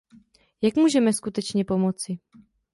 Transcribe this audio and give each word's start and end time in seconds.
Jak 0.61 0.75
můžeme 0.75 1.13
skutečně 1.13 1.65
pomoci? 1.65 2.19